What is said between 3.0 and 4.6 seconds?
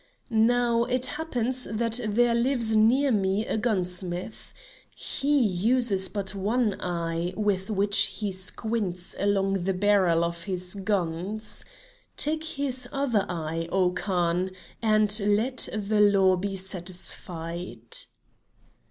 me a gunsmith.